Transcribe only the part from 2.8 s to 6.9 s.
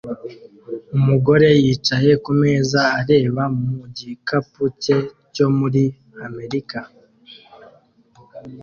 areba mu gikapu cye cyo muri Amerika